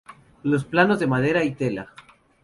Los 0.41 0.65
planos 0.65 0.99
de 0.99 1.05
madera 1.05 1.43
y 1.43 1.51
tela. 1.51 1.93